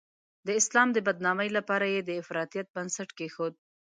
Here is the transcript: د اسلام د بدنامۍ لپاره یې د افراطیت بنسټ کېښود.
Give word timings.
د 0.45 0.47
اسلام 0.61 0.87
د 0.93 0.97
بدنامۍ 1.07 1.49
لپاره 1.57 1.85
یې 1.93 2.01
د 2.05 2.11
افراطیت 2.21 2.67
بنسټ 2.75 3.09
کېښود. 3.17 3.53